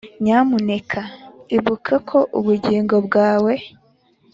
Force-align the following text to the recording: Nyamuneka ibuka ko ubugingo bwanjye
Nyamuneka 0.23 1.01
ibuka 1.57 1.93
ko 2.09 2.17
ubugingo 2.39 2.95
bwanjye 3.05 3.55